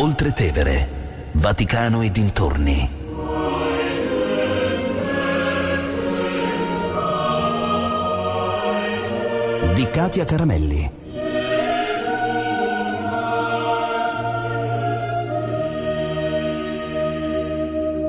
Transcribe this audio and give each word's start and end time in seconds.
Oltre 0.00 0.32
Tevere, 0.32 0.88
Vaticano 1.32 2.00
e 2.00 2.10
dintorni. 2.10 2.88
Di 9.74 9.90
Katia 9.90 10.24
Caramelli. 10.24 10.99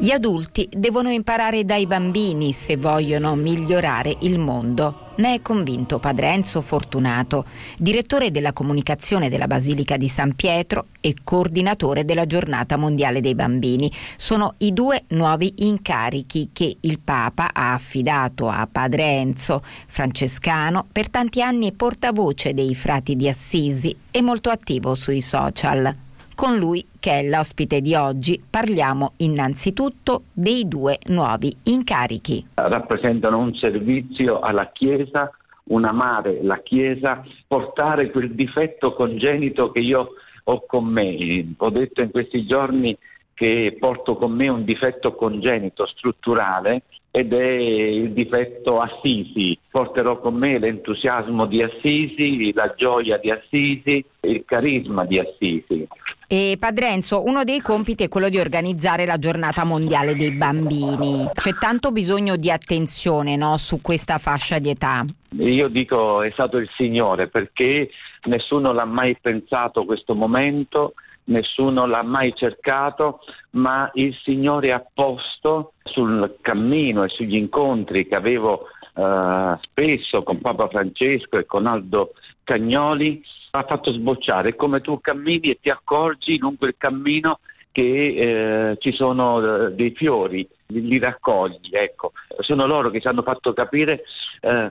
Gli 0.00 0.12
adulti 0.12 0.68
devono 0.70 1.10
imparare 1.10 1.64
dai 1.64 1.88
bambini 1.88 2.52
se 2.52 2.76
vogliono 2.76 3.34
migliorare 3.34 4.16
il 4.20 4.38
mondo. 4.38 5.06
Ne 5.16 5.34
è 5.34 5.42
convinto 5.42 5.98
Padre 5.98 6.28
Enzo 6.34 6.60
Fortunato, 6.60 7.44
direttore 7.76 8.30
della 8.30 8.52
comunicazione 8.52 9.28
della 9.28 9.48
Basilica 9.48 9.96
di 9.96 10.08
San 10.08 10.36
Pietro 10.36 10.86
e 11.00 11.16
coordinatore 11.24 12.04
della 12.04 12.26
Giornata 12.26 12.76
Mondiale 12.76 13.20
dei 13.20 13.34
Bambini. 13.34 13.90
Sono 14.16 14.54
i 14.58 14.72
due 14.72 15.02
nuovi 15.08 15.52
incarichi 15.66 16.50
che 16.52 16.76
il 16.78 17.00
Papa 17.00 17.50
ha 17.52 17.72
affidato 17.72 18.48
a 18.48 18.68
Padre 18.70 19.02
Enzo, 19.02 19.64
francescano, 19.64 20.86
per 20.92 21.10
tanti 21.10 21.42
anni 21.42 21.72
portavoce 21.72 22.54
dei 22.54 22.76
frati 22.76 23.16
di 23.16 23.28
Assisi 23.28 23.96
e 24.12 24.22
molto 24.22 24.50
attivo 24.50 24.94
sui 24.94 25.20
social. 25.20 26.06
Con 26.38 26.56
lui, 26.56 26.86
che 27.00 27.18
è 27.18 27.28
l'ospite 27.28 27.80
di 27.80 27.96
oggi, 27.96 28.40
parliamo 28.48 29.14
innanzitutto 29.16 30.22
dei 30.32 30.68
due 30.68 31.00
nuovi 31.08 31.52
incarichi. 31.64 32.46
Rappresentano 32.54 33.38
un 33.38 33.56
servizio 33.56 34.38
alla 34.38 34.70
Chiesa, 34.70 35.32
un 35.64 35.84
amare 35.84 36.38
la 36.44 36.60
Chiesa, 36.62 37.24
portare 37.44 38.12
quel 38.12 38.36
difetto 38.36 38.92
congenito 38.92 39.72
che 39.72 39.80
io 39.80 40.10
ho 40.44 40.64
con 40.64 40.84
me. 40.84 41.54
Ho 41.56 41.70
detto 41.70 42.02
in 42.02 42.12
questi 42.12 42.46
giorni 42.46 42.96
che 43.34 43.76
porto 43.76 44.14
con 44.14 44.30
me 44.30 44.46
un 44.46 44.64
difetto 44.64 45.16
congenito 45.16 45.86
strutturale 45.86 46.82
ed 47.10 47.32
è 47.32 47.50
il 47.50 48.12
difetto 48.12 48.78
Assisi. 48.80 49.58
Porterò 49.68 50.20
con 50.20 50.34
me 50.34 50.60
l'entusiasmo 50.60 51.46
di 51.46 51.64
Assisi, 51.64 52.52
la 52.52 52.72
gioia 52.76 53.16
di 53.18 53.28
Assisi, 53.32 54.04
il 54.20 54.44
carisma 54.44 55.04
di 55.04 55.18
Assisi. 55.18 55.88
E 56.30 56.58
Padre 56.60 56.88
Enzo, 56.88 57.24
uno 57.24 57.42
dei 57.42 57.62
compiti 57.62 58.04
è 58.04 58.08
quello 58.08 58.28
di 58.28 58.38
organizzare 58.38 59.06
la 59.06 59.16
giornata 59.16 59.64
mondiale 59.64 60.14
dei 60.14 60.32
bambini. 60.32 61.26
C'è 61.32 61.54
tanto 61.54 61.90
bisogno 61.90 62.36
di 62.36 62.50
attenzione 62.50 63.34
no, 63.34 63.56
su 63.56 63.80
questa 63.80 64.18
fascia 64.18 64.58
di 64.58 64.68
età. 64.68 65.06
Io 65.38 65.68
dico 65.68 66.20
è 66.20 66.30
stato 66.32 66.58
il 66.58 66.68
Signore 66.76 67.28
perché 67.28 67.88
nessuno 68.24 68.72
l'ha 68.72 68.84
mai 68.84 69.16
pensato 69.18 69.86
questo 69.86 70.14
momento, 70.14 70.92
nessuno 71.24 71.86
l'ha 71.86 72.02
mai 72.02 72.34
cercato, 72.36 73.20
ma 73.52 73.90
il 73.94 74.14
Signore 74.22 74.74
ha 74.74 74.84
posto 74.92 75.72
sul 75.82 76.36
cammino 76.42 77.04
e 77.04 77.08
sugli 77.08 77.36
incontri 77.36 78.06
che 78.06 78.16
avevo 78.16 78.66
eh, 78.94 79.58
spesso 79.62 80.22
con 80.24 80.42
Papa 80.42 80.68
Francesco 80.68 81.38
e 81.38 81.46
con 81.46 81.66
Aldo 81.66 82.12
Cagnoli 82.44 83.22
ha 83.50 83.62
fatto 83.64 83.92
sbocciare 83.92 84.54
come 84.56 84.80
tu 84.80 85.00
cammini 85.00 85.50
e 85.50 85.58
ti 85.60 85.70
accorgi 85.70 86.38
lungo 86.38 86.66
il 86.66 86.74
cammino 86.76 87.40
che 87.72 88.70
eh, 88.70 88.76
ci 88.78 88.92
sono 88.92 89.66
eh, 89.66 89.72
dei 89.72 89.92
fiori, 89.92 90.48
li, 90.66 90.82
li, 90.82 90.98
raccogli, 90.98 91.70
ecco. 91.70 92.12
Sono 92.40 92.66
loro 92.66 92.90
che 92.90 93.00
ci 93.00 93.06
hanno 93.06 93.22
fatto 93.22 93.52
capire 93.52 94.02
eh, 94.40 94.70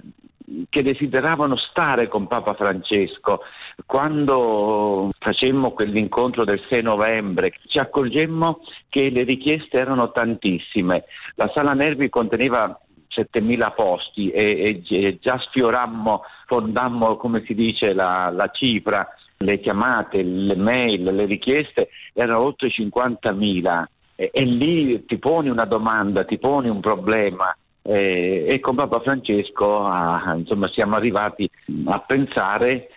che 0.69 0.81
desideravano 0.81 1.55
stare 1.57 2.07
con 2.07 2.27
Papa 2.27 2.53
Francesco. 2.53 3.41
Quando 3.85 5.09
facemmo 5.19 5.71
quell'incontro 5.71 6.45
del 6.45 6.61
6 6.67 6.81
novembre 6.81 7.53
ci 7.67 7.79
accorgemmo 7.79 8.59
che 8.89 9.09
le 9.09 9.23
richieste 9.23 9.77
erano 9.77 10.11
tantissime. 10.11 11.05
La 11.35 11.49
sala 11.53 11.73
nervi 11.73 12.09
conteneva 12.09 12.79
7.000 13.17 13.73
posti 13.73 14.29
e, 14.29 14.83
e, 14.87 15.17
già 15.19 15.39
sfiorammo, 15.39 16.23
fondammo 16.45 17.17
come 17.17 17.43
si 17.45 17.55
dice 17.55 17.93
la, 17.93 18.29
la 18.29 18.49
cifra, 18.51 19.07
le 19.39 19.59
chiamate, 19.59 20.21
le 20.21 20.55
mail, 20.55 21.03
le 21.03 21.25
richieste 21.25 21.89
erano 22.13 22.41
oltre 22.41 22.69
50.000 22.69 23.83
e, 24.15 24.29
e 24.31 24.43
lì 24.43 25.05
ti 25.05 25.17
poni 25.17 25.49
una 25.49 25.65
domanda, 25.65 26.25
ti 26.25 26.37
poni 26.37 26.69
un 26.69 26.79
problema. 26.79 27.55
E, 27.81 28.45
e 28.47 28.59
con 28.59 28.75
Papa 28.75 28.99
Francesco 28.99 29.85
ah, 29.85 30.35
insomma, 30.37 30.67
siamo 30.67 30.95
arrivati 30.95 31.49
a 31.85 31.99
pensare 31.99 32.89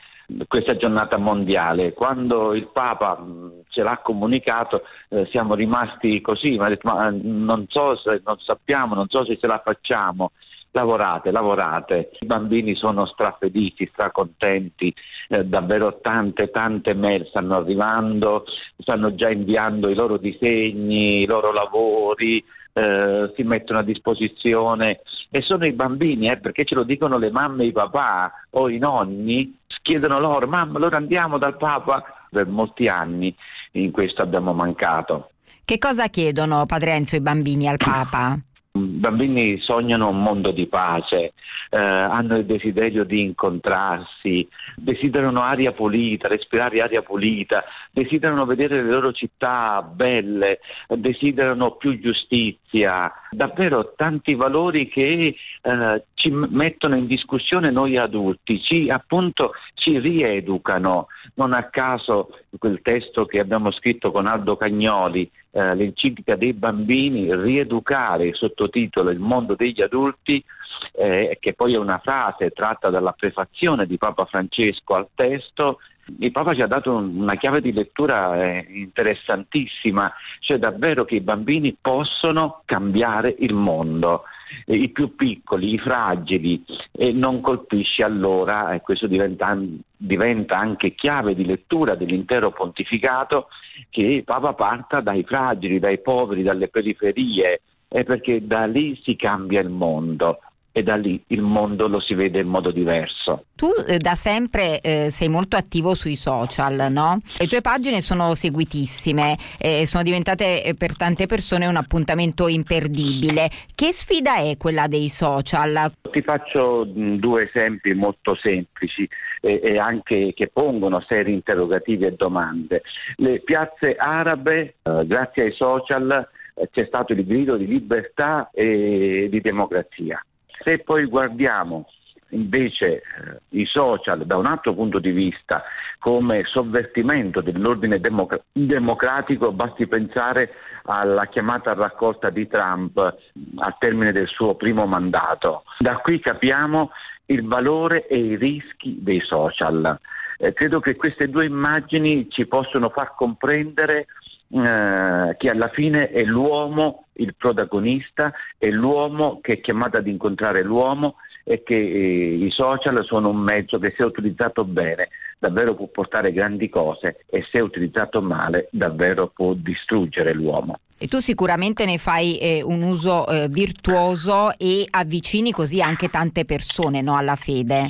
questa 0.47 0.77
giornata 0.77 1.17
mondiale. 1.17 1.93
Quando 1.93 2.55
il 2.55 2.69
Papa 2.69 3.23
ce 3.69 3.83
l'ha 3.83 3.99
comunicato 4.03 4.83
eh, 5.09 5.27
siamo 5.31 5.55
rimasti 5.55 6.21
così, 6.21 6.57
ma, 6.57 6.71
ma 6.83 7.11
non 7.11 7.67
so 7.69 7.97
se 7.97 8.21
non 8.25 8.39
sappiamo, 8.39 8.95
non 8.95 9.09
so 9.09 9.25
se 9.25 9.39
ce 9.39 9.47
la 9.47 9.61
facciamo. 9.65 10.33
Lavorate, 10.73 11.33
lavorate. 11.33 12.11
I 12.21 12.27
bambini 12.27 12.77
sono 12.77 13.05
strafelici, 13.07 13.89
stracontenti, 13.91 14.95
eh, 15.29 15.45
davvero 15.45 15.99
tante, 16.01 16.51
tante 16.51 16.95
mail 16.95 17.27
stanno 17.27 17.57
arrivando, 17.57 18.45
stanno 18.79 19.15
già 19.17 19.31
inviando 19.31 19.89
i 19.89 19.95
loro 19.95 20.17
disegni, 20.17 21.23
i 21.23 21.27
loro 21.27 21.53
lavori, 21.53 22.45
eh, 22.73 23.33
si 23.35 23.43
mettono 23.43 23.81
a 23.81 23.83
disposizione 23.83 25.01
e 25.31 25.43
sono 25.43 25.67
i 25.67 25.73
bambini, 25.73 26.31
eh, 26.31 26.39
perché 26.39 26.65
ce 26.65 26.77
lo 26.77 26.85
dicono 26.85 27.19
le 27.19 27.31
mamme 27.33 27.65
i 27.65 27.73
papà 27.73 28.33
o 28.51 28.69
i 28.69 28.79
nonni, 28.79 29.59
chiedono 29.91 30.21
loro, 30.21 30.47
mamma, 30.47 30.77
allora 30.77 30.99
andiamo 30.99 31.37
dal 31.37 31.56
Papa, 31.56 32.05
per 32.31 32.47
molti 32.47 32.87
anni 32.87 33.34
in 33.73 33.91
questo 33.91 34.23
abbiamo 34.23 34.53
mancato. 34.53 35.31
Che 35.65 35.78
cosa 35.78 36.06
chiedono 36.06 36.65
Padre 36.65 36.93
Enzo 36.93 37.17
i 37.17 37.21
bambini 37.21 37.67
al 37.67 37.77
Papa? 37.77 38.39
I 38.73 38.78
bambini 38.78 39.59
sognano 39.59 40.11
un 40.11 40.23
mondo 40.23 40.53
di 40.53 40.69
pace, 40.69 41.33
eh, 41.71 41.77
hanno 41.77 42.37
il 42.37 42.45
desiderio 42.45 43.03
di 43.03 43.21
incontrarsi, 43.21 44.47
desiderano 44.77 45.41
aria 45.41 45.73
pulita, 45.73 46.28
respirare 46.28 46.81
aria 46.81 47.03
pulita, 47.03 47.65
desiderano 47.91 48.47
vedere 48.47 48.81
le 48.81 48.91
loro 48.91 49.11
città 49.11 49.83
belle, 49.83 50.61
desiderano 50.87 51.72
più 51.72 51.99
giustizia, 51.99 53.12
davvero 53.33 53.95
tanti 53.97 54.37
valori 54.37 54.87
che 54.87 55.34
eh, 55.62 56.05
ci 56.21 56.29
mettono 56.31 56.97
in 56.97 57.07
discussione 57.07 57.71
noi 57.71 57.97
adulti, 57.97 58.61
ci, 58.61 58.91
appunto 58.91 59.53
ci 59.73 59.99
rieducano. 59.99 61.07
Non 61.35 61.55
a 61.55 61.65
caso 61.71 62.29
quel 62.59 62.83
testo 62.83 63.25
che 63.25 63.39
abbiamo 63.39 63.71
scritto 63.71 64.11
con 64.11 64.27
Aldo 64.27 64.59
Cagnoli, 64.59 65.31
eh, 65.53 65.75
l'enciclica 65.75 66.37
dei 66.37 66.53
bambini, 66.53 67.35
rieducare 67.35 68.27
il 68.27 68.35
sottotitolo 68.35 69.09
Il 69.09 69.19
mondo 69.19 69.55
degli 69.55 69.81
adulti, 69.81 70.45
eh, 70.93 71.39
che 71.41 71.55
poi 71.55 71.73
è 71.73 71.79
una 71.79 71.99
frase 71.99 72.51
tratta 72.51 72.91
dalla 72.91 73.13
prefazione 73.13 73.87
di 73.87 73.97
Papa 73.97 74.27
Francesco 74.27 74.95
al 74.95 75.09
testo, 75.15 75.79
il 76.19 76.33
Papa 76.33 76.55
ci 76.55 76.61
ha 76.61 76.67
dato 76.67 76.95
una 76.95 77.37
chiave 77.37 77.61
di 77.61 77.73
lettura 77.73 78.43
eh, 78.43 78.67
interessantissima, 78.69 80.13
cioè 80.41 80.59
davvero 80.59 81.05
che 81.05 81.15
i 81.15 81.21
bambini 81.21 81.77
possono 81.81 82.63
cambiare 82.65 83.35
il 83.39 83.55
mondo, 83.55 84.25
eh, 84.66 84.77
i 84.77 84.88
più 84.91 85.15
piccoli, 85.15 85.75
i 85.75 85.78
fragili, 85.78 86.65
e 86.93 87.12
non 87.12 87.41
colpisce 87.41 88.03
allora, 88.03 88.72
e 88.72 88.81
questo 88.81 89.06
diventa, 89.06 89.59
diventa 89.97 90.59
anche 90.59 90.94
chiave 90.94 91.34
di 91.34 91.44
lettura 91.44 91.94
dell'intero 91.94 92.50
pontificato, 92.50 93.49
che 93.89 94.22
Papa 94.25 94.55
parta 94.55 95.00
dai 95.00 95.25
fragili, 95.25 95.78
dai 95.78 96.00
poveri, 96.00 96.43
dalle 96.43 96.69
periferie, 96.69 97.60
eh, 97.89 98.05
perché 98.05 98.47
da 98.47 98.66
lì 98.66 98.99
si 99.03 99.16
cambia 99.16 99.60
il 99.60 99.71
mondo 99.71 100.39
e 100.73 100.83
da 100.83 100.97
lì 100.97 101.23
il 101.29 101.43
mondo 101.43 101.89
lo 101.89 102.01
si 102.01 102.15
vede 102.15 102.41
in 102.41 102.49
modo 102.49 102.71
diverso. 102.71 103.45
Tu 103.55 103.69
eh, 103.87 103.99
da 103.99 104.15
sempre 104.15 104.81
eh, 104.81 105.11
sei 105.11 105.29
molto 105.29 105.57
attivo 105.57 105.95
sui 105.95 106.17
social, 106.17 106.91
no? 106.91 107.21
Le 107.39 107.47
tue 107.47 107.61
pagine 107.61 108.01
sono 108.01 108.34
seguitissime, 108.34 109.37
eh, 109.59 109.87
sono 109.87 110.03
diventate 110.03 110.65
eh, 110.65 110.75
per 110.75 110.97
tante 110.97 111.27
persone 111.27 111.67
un 111.67 111.77
appuntamento 111.77 112.49
imperdibile. 112.49 113.51
Che 113.75 113.93
sfida 113.93 114.37
è 114.37 114.57
quella 114.57 114.87
dei 114.87 115.09
social? 115.09 115.93
Ti 116.11 116.22
faccio 116.22 116.87
mm, 116.87 117.16
due 117.16 117.49
esempi 117.49 117.93
molto 117.95 118.34
semplici 118.37 119.09
e 119.43 119.78
anche 119.78 120.33
che 120.34 120.49
pongono 120.53 121.01
seri 121.01 121.33
interrogativi 121.33 122.05
e 122.05 122.13
domande. 122.13 122.83
Le 123.16 123.41
piazze 123.41 123.95
arabe, 123.97 124.77
eh, 124.83 125.07
grazie 125.07 125.45
ai 125.45 125.53
social, 125.53 126.28
eh, 126.55 126.69
c'è 126.71 126.84
stato 126.87 127.13
il 127.13 127.25
grido 127.25 127.57
di 127.57 127.66
libertà 127.66 128.51
e 128.53 129.28
di 129.31 129.41
democrazia 129.41 130.23
se 130.62 130.78
poi 130.78 131.07
guardiamo 131.07 131.86
invece 132.30 132.86
eh, 132.97 133.03
i 133.51 133.65
social 133.66 134.24
da 134.24 134.36
un 134.36 134.47
altro 134.47 134.74
punto 134.74 134.98
di 134.98 135.10
vista 135.10 135.62
come 135.98 136.45
sovvertimento 136.45 137.41
dell'ordine 137.41 138.01
democ- 138.01 138.42
democratico, 138.53 139.53
basti 139.53 139.86
pensare 139.86 140.53
alla 140.84 141.27
chiamata 141.27 141.74
raccolta 141.74 142.30
di 142.30 142.47
Trump 142.47 142.97
al 142.98 143.77
termine 143.78 144.12
del 144.12 144.28
suo 144.28 144.54
primo 144.54 144.86
mandato. 144.86 145.65
Da 145.78 145.97
qui 145.97 146.21
capiamo 146.21 146.91
il 147.27 147.47
valore 147.47 148.06
e 148.06 148.18
i 148.18 148.36
rischi 148.36 148.98
dei 149.03 149.21
social. 149.21 149.98
Eh, 150.39 150.53
credo 150.53 150.80
che 150.80 150.97
queste 150.97 151.28
due 151.28 151.45
immagini 151.45 152.28
ci 152.30 152.47
possono 152.47 152.89
far 152.89 153.15
comprendere 153.15 154.06
eh, 154.53 155.37
che 155.39 155.49
alla 155.49 155.69
fine 155.69 156.11
è 156.11 156.25
l'uomo 156.25 157.05
il 157.15 157.35
protagonista, 157.37 158.33
è 158.59 158.69
l'uomo 158.69 159.39
che 159.41 159.55
è 159.55 159.61
chiamato 159.61 159.99
ad 159.99 160.07
incontrare 160.07 160.63
l'uomo 160.63 161.17
e 161.45 161.63
che 161.63 161.77
eh, 161.77 162.35
i 162.35 162.51
social 162.51 163.05
sono 163.05 163.31
un 163.31 163.39
mezzo 163.39 163.79
che 163.79 163.95
se 163.97 164.03
utilizzato 164.03 164.65
bene 164.65 165.09
davvero 165.39 165.75
può 165.75 165.87
portare 165.87 166.33
grandi 166.33 166.69
cose 166.69 167.25
e 167.31 167.47
se 167.51 167.61
utilizzato 167.61 168.21
male 168.21 168.69
davvero 168.73 169.29
può 169.29 169.55
distruggere 169.55 170.35
l'uomo. 170.35 170.81
E 170.99 171.07
tu 171.07 171.19
sicuramente 171.19 171.87
ne 171.87 171.97
fai 171.97 172.39
eh, 172.39 172.63
un 172.63 172.83
uso 172.83 173.27
eh, 173.27 173.49
virtuoso 173.49 174.51
e 174.59 174.87
avvicini 174.91 175.51
così 175.51 175.81
anche 175.81 176.09
tante 176.09 176.45
persone 176.45 177.01
no, 177.01 177.17
alla 177.17 177.37
fede. 177.37 177.89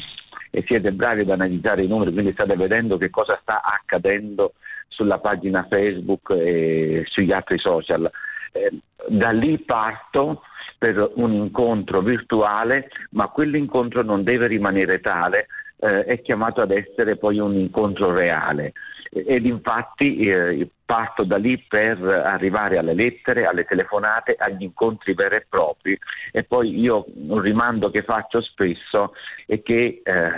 E 0.51 0.63
siete 0.67 0.93
bravi 0.93 1.23
ad 1.23 1.31
analizzare 1.31 1.83
i 1.85 1.89
numeri, 1.89 2.13
quindi 2.13 2.33
state 2.33 2.55
vedendo 2.55 2.99
che 2.99 3.11
cosa 3.11 3.39
sta 3.41 3.63
accadendo 3.63 4.53
sulla 4.91 5.19
pagina 5.19 5.67
Facebook 5.69 6.31
e 6.37 7.05
sugli 7.07 7.33
altri 7.33 7.59
social. 7.59 8.11
Eh, 8.53 8.71
da 9.09 9.31
lì 9.31 9.59
parto 9.59 10.43
per 10.77 11.13
un 11.15 11.33
incontro 11.33 12.01
virtuale, 12.01 12.91
ma 13.11 13.29
quell'incontro 13.29 14.03
non 14.03 14.25
deve 14.25 14.47
rimanere 14.47 15.01
tale, 15.01 15.47
eh, 15.79 16.05
è 16.05 16.21
chiamato 16.21 16.61
ad 16.61 16.73
essere 16.73 17.17
poi 17.17 17.39
un 17.39 17.55
incontro 17.55 18.13
reale. 18.13 18.73
Ed 19.13 19.45
infatti 19.45 20.19
eh, 20.19 20.71
parto 20.85 21.25
da 21.25 21.37
lì 21.37 21.59
per 21.69 22.01
arrivare 22.03 22.79
alle 22.79 22.95
lettere, 22.95 23.47
alle 23.47 23.65
telefonate, 23.65 24.37
agli 24.39 24.63
incontri 24.63 25.15
veri 25.15 25.37
e 25.37 25.47
propri 25.49 25.99
e 26.33 26.45
poi 26.45 26.79
io 26.79 27.07
un 27.15 27.41
rimando 27.41 27.91
che 27.91 28.03
faccio 28.03 28.41
spesso 28.41 29.13
è 29.47 29.63
che 29.63 30.01
eh, 30.03 30.31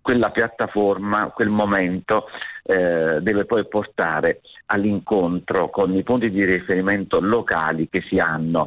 quella 0.00 0.30
piattaforma, 0.30 1.30
quel 1.34 1.48
momento 1.48 2.26
eh, 2.64 3.18
deve 3.20 3.44
poi 3.46 3.66
portare 3.66 4.40
all'incontro 4.66 5.70
con 5.70 5.94
i 5.94 6.02
punti 6.02 6.30
di 6.30 6.44
riferimento 6.44 7.20
locali 7.20 7.88
che 7.88 8.02
si 8.02 8.18
hanno. 8.18 8.66